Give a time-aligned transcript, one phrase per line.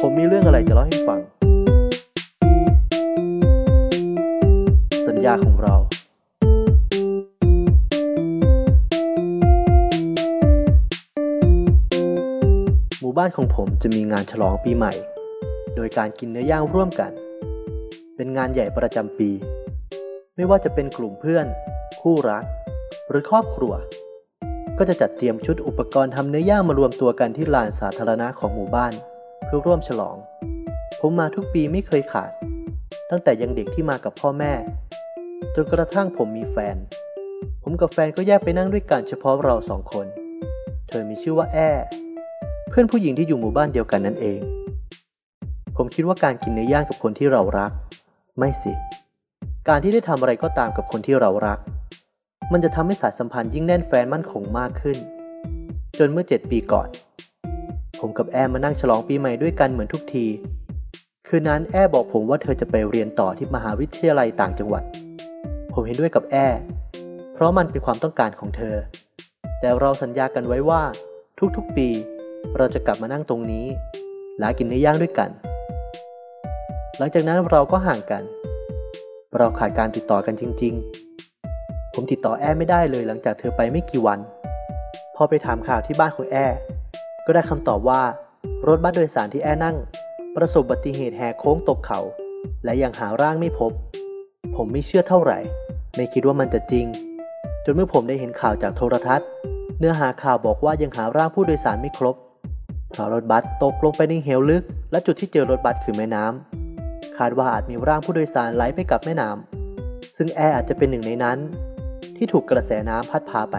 [0.00, 1.20] ผมมีเรื่องอะไรจะเล่าให้ฟัง
[5.08, 5.74] สัญญาของเรา
[13.00, 14.92] หมู่บ้านของผมจะมีงานฉลองปีใหม่
[15.76, 17.12] โดยการกินเนื้อย่างร่วมกัน
[18.16, 19.30] เป็นงานใหญ่ประจำปี
[20.36, 21.46] ไม่ว่าจะเป็นกลุ่มเพื่อน
[22.00, 22.44] คู่รัก
[23.08, 23.74] หรือครอบครัว
[24.78, 28.92] ก็จะจัดเตรียมชุดอุปกรณ์ทำเนื้อย่างมารวมตัวกันที่ลานสาธารณะของหมู่บ้าน
[29.44, 30.16] เพื่อร่วมฉลอง
[31.00, 32.30] ผมมาทุกปีไม่เคยขาด
[33.10, 34.52] ตั้งแต่ยังเด็กที่มากับพ่อแม่
[35.54, 36.76] จนกระทั่งผมมีแฟน
[37.62, 40.06] ผมกับแฟนก็แยกไปนั่งด้วยกันเฉพาะเราสองคน
[40.88, 41.70] เธอมีชื่อว่าแอ้
[42.70, 44.40] เพื่อนผู้หญิงที่อยู่หมู่บ้านเดียวกันนั่นเอง
[45.76, 47.72] ผมคิดว่าการกินเนื้อย่างกับคนที่เรารัก
[48.38, 48.72] ไม่สิ
[49.68, 51.58] การที่ได้ทำอะไรก็ตามกับคนที่เรารัก
[52.52, 54.98] มันจะทำให้สายสัมพันธ์ยิ่งแน่นแฟนมั่นคงมากขึ้น
[55.98, 56.88] จนเมื่อเจ็ดปีก่อน
[58.00, 60.26] ผมกับแอมมานั่งฉลองปีใหม่ด้วยกันเหมือนทุกที
[61.26, 64.82] คืนนั้นแอบอกผมว่าเธอจะไปเรียนต่อที่มหาวิทยาลัยต่างจังหวัด
[65.72, 66.36] ผมเห็นด้วยกับแอ
[67.34, 68.76] เพราะมันเป็นความต้องการของเธอ
[69.60, 70.82] แต่เราสัญญากันไว้ว่า
[71.56, 71.88] ทุกๆปี
[72.56, 73.66] เราจะกลับมานั่งตรงนี้
[74.38, 75.30] และกินเนื้อย่างด้วยกัน
[76.98, 78.22] หลังจากนั้นเราก็ห่างกัน
[79.36, 81.05] เราขาดการติดต่อกันจริง ๆ
[81.98, 84.18] ผมติดต่อแอไม่ได้เลยหลังจากเธอไปไม่กี่วัน
[85.16, 86.36] พอไปถามข่าวที่บ้านของแอ
[87.26, 88.02] ก็ได้คำตอบว่า
[88.68, 89.76] รถบัสโดยสารที่แอนั่ง
[90.36, 92.00] ประสบอุบัติเหตุแหกโค้งตกเขา
[92.64, 93.72] และยังหาร่างไม่พบ
[94.56, 95.38] ผมไม่เชื่อเท่าไหร่
[95.96, 96.86] ไม่คิดว่ามันจะจริง
[97.64, 99.28] จนเมื่อผมได้เห็นข่าวจากโทรทัศน์
[99.78, 102.16] เนื้อหาข่าวบอกว่ายังหาร่างผู้โดยสารไม่ครบ
[102.90, 111.38] เพราะรถบัสตกลงไปในเหวลึก และจุดที่เจอรถบัสคือแม่น้ำคาดว่าอาจมีร่างผู้โดยสารไหลไปกับแม่น้ำซึ่งแอร์อาจจะเป็นหนึ่งในนั้น
[112.16, 113.56] ที่ถูกกระแสน้ำพัดพาไป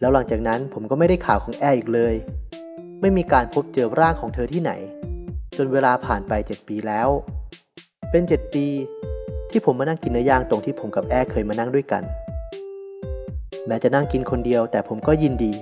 [0.00, 2.14] แล้วหลังจากนั้นผมก็ไม่ได้ข่าวของแอร์อีกเลย
[3.00, 4.72] ไม่มีการพบเจอร่างของเธอที่ไหน
[5.56, 7.08] จนเวลาผ่านไปเจ็ดปีแล้ว
[8.10, 8.66] เป็นเจ็ดปี
[9.50, 12.02] ที่ผมมานั่งกินเนื้อย่างตรงที่ผมกับแอร์เคยมานั่งด้วยกัน
[13.66, 15.52] แม้จะนั่งกินคนเดียวแต่ผมก็ยินดี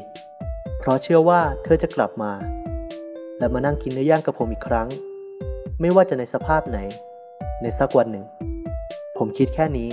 [0.78, 2.32] เพราะเชื่อว่าเธอจะกลับมา
[3.38, 4.88] และมานั่งกินเนื้อย่างกับผมอีกครั้ง
[5.80, 6.78] ไม่ว่าจะในสภาพไหน
[7.62, 8.24] ในสักวันหนึ่ง
[9.18, 9.88] ผมคิดแค่นี้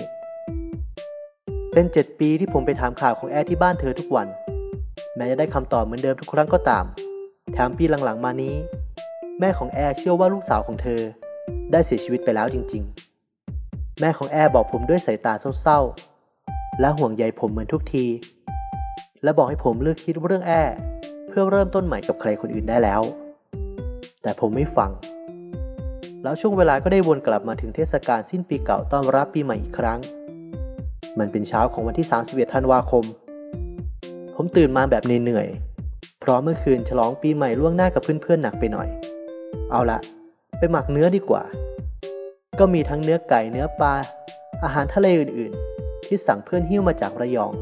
[1.76, 4.28] เป็นเจ็ดปีที่ผมไปถามข่าวของแอร์ที่บ้านเธอทุกวัน
[5.16, 6.86] แม้จะได้คำตอบเหมือนเดิมทุกครั้งก็ตาม
[7.54, 8.56] แถมปีหลังๆมานี้
[9.40, 11.02] แม่ของแอร์เชื่อว่าลูกสาวของเธอ
[11.72, 12.84] ได้เสียชีวิตไปแล้วจริง
[13.42, 18.06] ๆ แม่ของแอร์บอกผมด้วยสายตาเศร้าๆ และห่วงใยผมเหมือนทุกที
[19.24, 20.76] และบอกให้ผมเลิกคิดเรื่องแอร์
[21.28, 23.02] เพื่อเริ่มต้นใหม่กับใครคนอื่นได้แล้ว
[24.22, 24.92] แต่ผมไม่ฟัง
[26.24, 30.02] แล้วช่วงเวลาก็ได้วนกลับมาถึงเทศกาลสิ้นปีเก่าต้อนรับปีใหม่อีกครั้ง
[31.20, 33.04] มันเป็นเช้าของวันที่ 31 ธันวาคม
[34.36, 38.88] ผมตื่นมาแบบเหนื่อยๆ เพราะเมื่อคืนฉลองปีใหม่ล่วงหน้ากับเพื่อนๆหนักไปหน่อย
[39.72, 40.00] เอาละ
[40.58, 41.44] ไปหมักเนื้อดีกว่า
[42.60, 43.94] ก็มีทั้งเนื้อไก่เนื้อปลา
[44.64, 47.54] อาหารทะเลอื่นๆ ที่สั่งเพื่อนหิ้วมาจากระยอง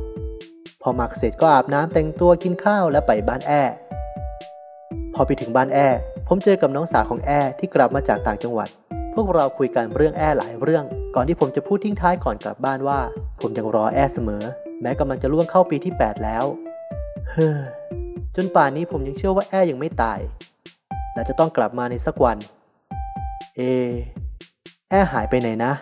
[0.81, 3.51] พอหมักเสร็จก็อาบน้ำแต่งตัวกินข้าวและไปบ้านแอ
[5.13, 5.77] พอไปถึงบ้านแอ
[6.27, 8.69] ผมเจอกับน้องสาวของแอที่กลับมาจากต่างจังหวัด
[9.13, 10.83] พวกเราคุยกันเรื่องแอหลายเรื่อง
[11.15, 12.99] ก่อนที่ผมจะพูดทิ้งท้ายก่อนกลับบ้านว่า
[13.41, 14.43] ผมยังรอแอเสมอ
[14.81, 16.45] แม้กำลังจะล่วงเข้าปีที่ 8 แล้ว
[17.31, 17.57] เฮ้อ
[18.35, 20.19] จนป่านนี้ผมยังเชื่อว่าแอยังไม่ตาย
[21.13, 22.37] และจะต้องกลับมาในสักวัน
[23.57, 23.61] เอ
[24.89, 25.73] แอหายไปไหนนะ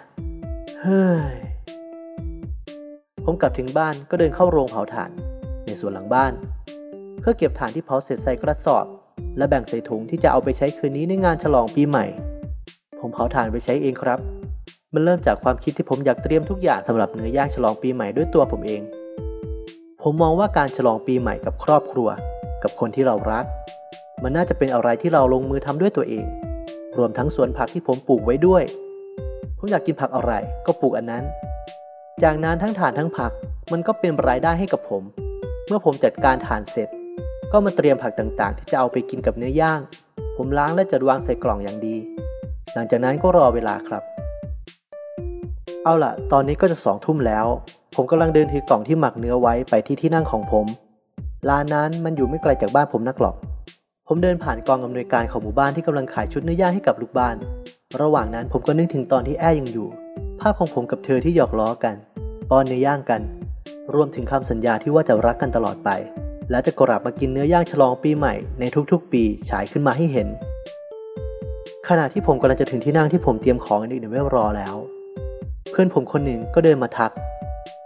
[0.82, 1.34] เฮ้ย
[3.26, 5.12] ผมกลับถึงบ้านก็เดินเข้าโรงเผาถ่าน
[5.66, 6.34] ในสวนหลังบ้าน
[7.20, 8.86] เพื่อเก็บถ่านที่เผาเสร็จใส่กระสอบ
[9.38, 12.06] และแบ่งใส่ถุงที่จะเอาไปใช้คืนนี้ในงานฉลองปีใหม่
[13.00, 14.20] ผมเผาถ่านไปใช้เองครับ
[14.94, 18.82] มันเริ่มจากความคิดที่ผมอยากเตรียมทุกอย่างสำหรับเนื้อย่างฉลองปีใหม่ด้วยตัวผมเอง
[20.02, 22.10] ผมมองว่าการฉลองปีใหม่กับครอบครัว
[22.64, 23.46] กับคนที่เรารัก
[24.24, 26.26] มันน่าจะเป็นอะไรที่เราลงมือทำด้วยตัวเอง
[26.98, 28.64] รวมทั้งสวนผักที่ผมปลูกไว้ด้วย
[29.58, 30.34] ผมอยากกินผักอะไร
[30.66, 31.24] ก็ปลูกอันนั้น
[32.24, 33.32] จากนั้นทั้งถานทั้งผัก
[33.72, 35.04] มันก็เป็นรายได้ให้กับผม
[35.68, 36.90] เมื่อผมจัดการถ่านเสร็จ
[37.52, 39.80] ก็มาเตรียมผักต่างๆ ที่จะเอาไปกินกับเนื้อย่าง
[40.38, 41.96] ผมล้างและจัดวางใส่กล่องอย่างดี
[42.74, 44.04] หลังจากนั้นก็รอเวลาครับ
[45.88, 47.46] เอาล่ะ ตอนนี้ก็จะสองทุ่มแล้ว
[47.96, 50.66] ผมกำลังเดินถือกล่องที่หมักเนื้อไว้ไปที่ที่นั่งของผม
[51.50, 53.36] ร้านนั้นมันอยู่ไม่ไกลจากบ้านผมนักหรอก
[54.08, 57.36] ผมเดินผ่านกองอำนวยการของหมู่บ้านที่กำลังขายชุดเนื้อย่างให้กับลูกบ้าน
[58.02, 59.88] ระหว่างนั้นผมก็นึกถึงตอนที่แอ้ยังอยู่
[60.40, 61.96] ภาพของผมกับเธอที่หยอกล้อกัน
[62.50, 63.22] ป้อนเนื้อย่างกัน
[63.94, 65.90] รวมถึงคำสัญญาที่ว่าจะรักกันตลอดไป
[66.52, 70.28] และจะกลับมากินเนื้อย่างฉลองปีใหม่ในทุกๆ ปีฉายขึ้นมาให้เห็น
[71.88, 74.78] ขณะที่ผมกำลังจะถึงที่นั่งที่ผมเตรียมของอื่นๆไว้รอแล้ว
[75.70, 77.12] เพื่อนผมคนหนึ่งก็เดินมาทัก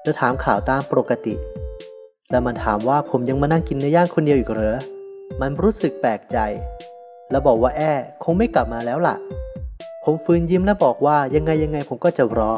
[0.04, 1.34] และถามข่าวตามปกติ
[2.32, 4.78] และมันถามว่าผมยังมานั่งกินเนื้อย่างคนเดียวอีกเหรอ
[5.42, 6.38] มันรู้สึกแปลกใจ
[7.32, 7.92] และบอกว่าแอ้
[8.24, 9.16] คงไม่กลับมาแล้วล่ะ
[10.04, 12.54] ผมฟื้นยิ้มและบอกว่ายังไงยังไงผมก็จะรอ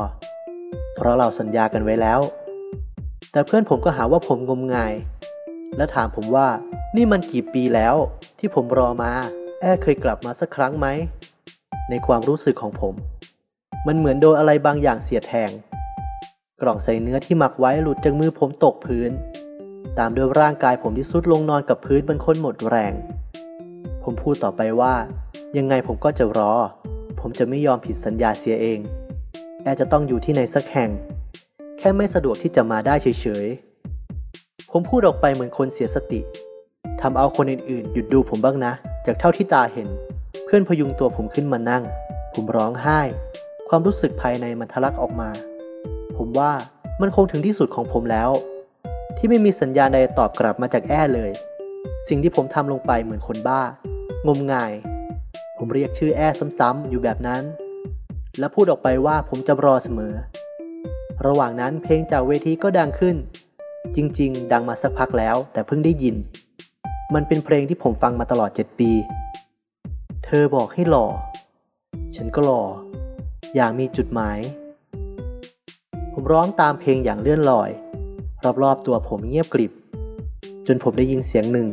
[0.95, 2.19] เพราะเราสัญญากันไว้แล้ว
[3.31, 4.93] แต่เพื่อนผมก็หาว่าผมงมงาย
[5.77, 6.47] และถามผมว่า
[6.95, 7.95] นี่มันกี่ปีแล้ว
[8.39, 9.11] ที่ผมรอมา
[9.61, 10.87] แอ้เคยกลับมาสักครั้งไหม
[11.89, 12.93] ในความรู้สึกของผม
[13.87, 15.51] มันเหมือนโดนอะไรบางอย่างเสียดแทง
[16.61, 19.11] กล่องใส่เนื้อที่หมักไว้หลุดจากมือผมตกพื้น
[19.97, 22.93] ตามด้วยร่างกายผมที่สุดลงนอนกับพื้นบนคนหมดแรง
[24.03, 24.93] ผมพูดต่อไปว่า
[25.57, 26.53] ยังไงผมก็จะรอ
[27.19, 28.79] ผมจะไม่ยอมผิดสัญญาเสียเอง
[29.63, 30.89] แอจะต้องอยู่ที่ไหนสักแห่ง
[31.77, 36.21] แค่ไม่สะดวกที่จะมาได้เฉยๆ ผมพูดออกไปเหมือนคนเสียสติ
[37.01, 38.73] ทำเอาคนอื่นๆ หยุดดูผมบ้างนะ
[39.05, 39.87] จากเท่าที่ตาเห็น
[40.45, 41.83] เพื่อนพยุงตัวผมขึ้นมานั่ง
[42.33, 42.99] ผมร้องไห้
[43.69, 45.29] ความรู้สึกภายในมันทะลักออกมา
[46.17, 46.51] ผมว่า
[47.01, 48.29] มันคงถึงที่สุดของผมแล้ว
[49.17, 51.31] ที่ไม่มีสัญญาณใดตอบกลับมาจากแอ้เลย
[52.07, 53.63] สิ่งที่ผมทำลงไปเหมือนคนบ้า
[54.27, 54.73] งมงาย
[55.57, 56.27] ผมเรียกชื่อแอ้
[56.59, 57.43] ซ้ำๆอยู่แบบนั้น
[58.39, 60.13] และพูดออกไปว่าผมจะรอเสมอ
[61.25, 63.15] ระหว่างนั้นเพลงจากเวทีก็ดังขึ้น
[63.95, 66.15] จริง ๆ ดังมาสักพักแล้วแต่เพิ่งได้ยิน
[67.13, 68.91] มันเป็นเพลงที่ผมฟังมาตลอดเจ็ดปี
[70.25, 71.05] เธอบอกให้หล่อ
[72.15, 72.61] ฉันก็หล่อ
[73.55, 74.39] อย่างมีจุดหมาย
[76.13, 77.69] ผมร้องตามเพลงอย่างเลื่อนลอย
[78.63, 79.71] รอบๆตัวผมเงียบกริบ
[80.67, 81.67] จนผมได้ยินเสียงหนึ่ง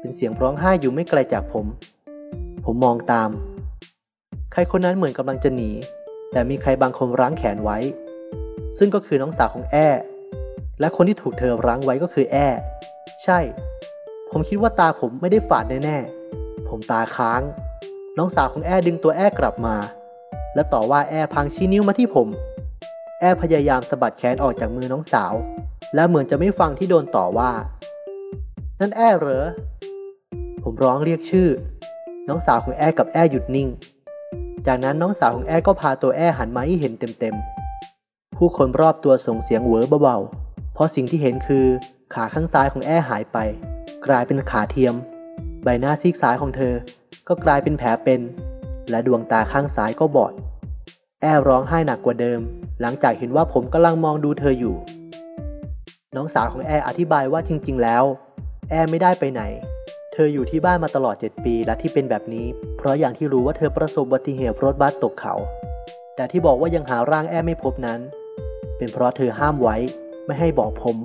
[0.00, 1.66] เป็นเสียงร้องไห้อยู่ไม่ไกลจากผม
[2.64, 3.30] ผมมองตาม
[4.52, 5.70] ใครคนนั้นเหมือนกำลังจะหนี
[6.32, 7.78] แต่มีใครบางคนรั้งแขนไว้
[8.78, 9.88] ซึ่งก็คือน้องสาวของแอ้
[10.80, 12.48] และคนที่ถูกเธอรั้งไว้ก็คือแอ้
[13.24, 13.38] ใช่
[14.30, 17.42] ผมคิดว่าตาผมไม่ได้ฝาดแน่ๆผมตาค้าง
[18.18, 19.76] น้องสาวของแอ้ดึงตัวแอ้กลับมา
[20.54, 22.28] และต่อว่าแอ้พังชี้นิ้วมาที่ผม
[23.20, 25.32] แอ้พยายามสะบัดแขนออกจากมือน้องสาว
[25.94, 27.50] และเหมือนจะไม่ฟังที่โดนต่อว่า
[28.80, 29.46] นั่นแอ้เหรอ
[30.62, 31.48] ผมร้องเรียกชื่อ
[32.28, 33.68] น้องสาวของแอ้กับแอ้หยุดนิ่ง
[34.66, 41.66] จากนั้นน้องสาวของแอ้ก็พาตัวแอ้หันมาให้เห็นเต็มๆ ผู้คนรอบตัวส่งเสียงเหวอเบาๆ เพราะสิ่งที่เห็นคือ
[42.14, 43.38] ขาข้างซ้ายของแอ้หายไป
[44.06, 44.94] กลายเป็นขาเทียม
[45.62, 46.74] ใบหน้าซีกซ้ายของเธอ
[47.28, 48.20] ก็กลายเป็นแผลเป็น
[48.90, 50.32] และดวงตาข้างซ้ายก็บอด
[51.20, 52.40] แอ้ร้องไห้หนักกว่าเดิม
[52.80, 54.76] หลังจากเห็นว่าผมกำลังมองดูเธออยู่
[56.16, 58.04] น้องสาวของแออธิบายว่าจริง ๆ แล้ว
[58.70, 59.42] แอไม่ได้ไปไหน
[60.12, 62.46] เธออยู่ที่บ้านมาตลอด 7 ปีและที่เป็นแบบนี้
[62.76, 65.34] เพราะอย่างที่รู้ว่าเธอประสบอุบัติเหตุรถบัสตกเขา
[66.16, 68.00] แต่ที่บอกว่ายังหาร่างแอไม่พบนั้น
[68.78, 69.76] เป็นเพราะเธอห้ามไว้
[70.26, 70.96] ไม่ให้บอกผม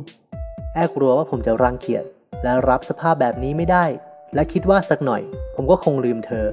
[0.73, 2.03] แอกลัวว่าผมจะรังเกียจ
[2.43, 3.85] และรับสภาพแบบนี้ไม่ได้
[4.35, 5.21] และคิดว่าสักหน่อย
[5.55, 6.45] ผมก็คงลืมเธอ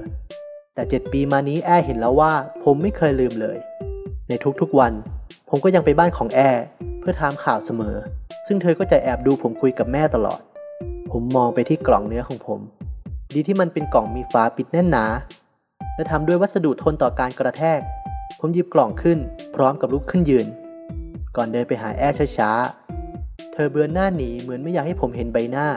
[0.75, 2.33] แต่เจ็ดปีมานี้แอเห็นแล้วว่า
[2.63, 3.57] ผมไม่เคยลืมเลย
[4.29, 4.93] ในทุกๆวัน
[5.49, 6.39] ผมก็ยังไปบ้านของแอ
[6.99, 7.95] เพื่อถามข่าวเสมอ
[8.47, 10.41] ซึ่งเธอก็จะแอบดูผมคุยกับแม่ตลอด
[11.11, 12.59] ผมมองไปที่กล่องเนื้อของผม
[13.33, 15.05] ดีที่มันเป็นกล่องมีฝาปิดแน่นหนา
[15.95, 17.79] และทำด้วยวัสดุทนต่อการกระแทก
[18.39, 19.19] ผมหยิบกล่องขึ้น
[19.55, 20.47] พร้อมกับลุกขึ้นยืน
[21.35, 22.03] ก่อนเดินไปหาแอ
[22.37, 25.67] ช้าๆ เธอเบือนหน้าหนีเหมือนไม่อยากให้ผมเห็นใบหน้า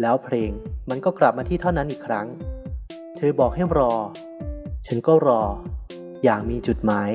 [0.00, 0.50] แล้วเพลง
[0.90, 2.26] มันก็กลับมาที่เท่านั้นอีกครั้ง
[3.16, 3.92] เธอบอกให้รอ
[4.86, 5.42] ฉันก็รอ
[6.24, 7.10] อย่างมีจุดหมาย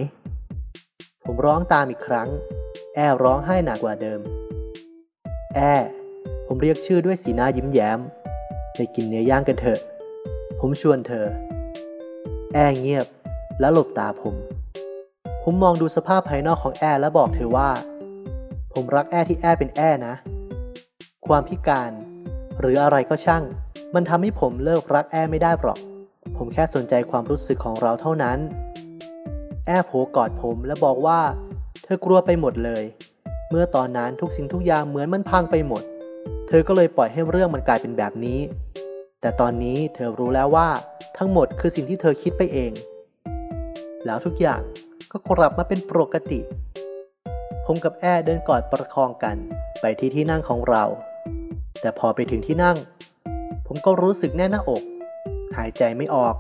[1.25, 2.30] ผมร้องตามอีกครั้ง
[2.95, 4.19] แอร้องไห้หนักกว่าเดิม
[5.56, 5.59] แอ
[6.48, 8.00] ผมเรียกชื่อด้วยสีหน้ายิ้มแย้ม
[8.75, 9.79] ไปกินเนื้อย่างกันเถอะ
[10.60, 11.25] ผมชวนเธอ
[12.53, 13.08] แอเงียบ
[13.60, 14.36] และหลบตาผม
[15.43, 17.70] ผมมองดูสภาพภายนอกของแอและบอกเธอว่า
[18.74, 20.15] ผมรักแอที่แอเป็นแอนะ
[21.27, 21.91] ความพิการ
[22.60, 23.43] หรืออะไรก็ช่าง
[23.96, 25.79] มันทำให้ผมเลิกรักแอไม่ได้หรอก
[26.43, 28.39] ผมแค่สนใจความรู้สึกของเราเท่านั้น
[29.65, 31.19] แอโผกอดผมและบอกว่า
[31.83, 32.83] เธอกลัวไปหมดเลย
[33.50, 35.83] เมื่อตอนนั้นทุกสิ่งทุกอย่างเหมือนมันพังไปหมด
[36.48, 38.39] เธอก็เลยปล่อยให้เรื่องมันกลายเป็นแบบนี้
[39.21, 40.69] แต่ตอนนี้เธอรู้แล้วว่า
[41.17, 42.71] ทั้งหมดคือสิ่งที่เธอคิดไปเอง
[44.05, 44.62] แล้วทุกอย่าง
[45.12, 46.39] ก็กลับมาเป็นปกติ
[47.65, 49.38] ผมกับแอเดินกอดประคองกัน
[49.81, 50.83] ไปที่ที่นั่งของเรา
[51.81, 52.77] แต่พอไปถึงที่นั่ง
[53.67, 54.83] ผมก็รู้สึกแน่นหน้าอก
[55.58, 56.36] หายใจไม่ออก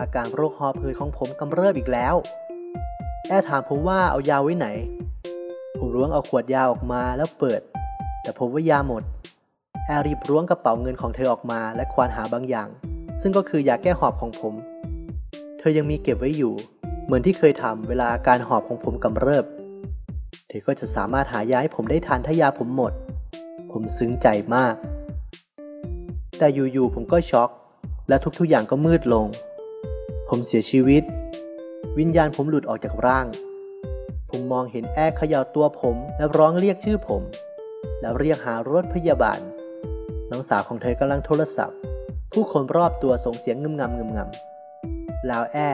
[0.00, 2.14] อาการโรคหอบหืดของผมกำเริบอีกแล้ว
[3.28, 4.68] แอดถามผมว่าเอายาไว้ไหน
[5.78, 7.60] ผมล้วงเอาขวดยาออกมาแล้วเปิด
[8.22, 9.02] แต่ผมว่ายาหมด
[9.86, 12.68] แอรีบล้วงกระเป๋าเงินของเธอออกมาและควานหาบางอย่าง
[13.20, 14.54] ซึ่งก็คือยาแก้หอบของผม
[15.58, 16.54] เธอยังมีเก็บไว้อยู่
[17.04, 19.44] เหมือนที่เคยทำเวลาอาการหอบของผมกำเริบ
[20.48, 22.92] เธอก็จะสามารถหายาให้ผมได้ทานถ้ายาผมหมด
[23.72, 24.74] ผมซึ้งใจมาก
[26.38, 27.50] แต่อยู่ๆผมก็ช็อก
[28.10, 29.26] และทุกๆอย่างก็มืดลง
[30.28, 31.02] ผมเสียชีวิต
[31.98, 33.26] วิญญาณผมหลุดออกจากร่าง
[34.30, 37.22] ผมมองเห็นแอร์เขย่าตัวผมและร้องเรียกชื่อผม
[38.00, 39.40] แล้วเรียกหารถพยาบาล
[40.30, 41.78] น้องสาวของเธอกำลังโทรศัพท์
[42.32, 45.70] ผู้คนรอบตัวส่งเสียงงึมงำงึมงำแล้วแอ้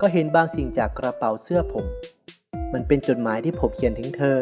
[0.00, 1.84] ก็เห็นบางสิ่งจากกระเป๋าเสื้อผม
[2.72, 4.38] มันเป็นจดหมายที่ผมเขียนถึงเธอ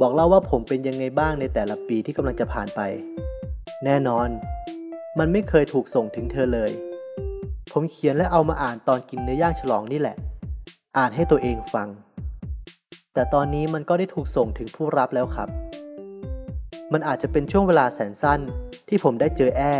[0.00, 2.80] บอกเล่าว่าผมเป็นยังไงบ้างในแต่ละปีที่กำลังจะผ่านไป
[3.84, 4.28] แน่นอน
[5.20, 6.70] มันไม่เคยถูกส่งถึงเธอเลย
[7.72, 10.16] ผมเขียนและเอามาอ่านตอนกินเนื้อย่างฉลองนี่แหละ
[10.98, 11.88] อ่านให้ตัวเองฟัง
[13.14, 15.48] แต่ตอนนี้มันก็ได้ถูกส่งถึงผู้รับแล้วครับ
[16.92, 18.40] มันอาจจะเป็นช่วงเวลาแสนสั้น
[18.88, 19.74] ที่ผมได้เจอแอ้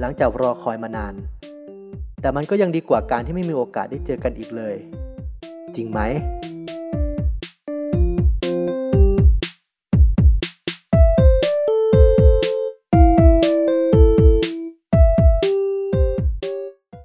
[0.00, 1.14] หลังจากรอคอยมานาน
[2.20, 4.76] แต่มันก็ยังดีกว่าการที่ไม่มีโอกาสได้เจอกันอีกเลย
[5.76, 6.00] จริงไหม